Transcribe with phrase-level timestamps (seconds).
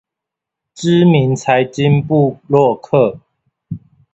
[0.73, 3.19] 知名財經部落客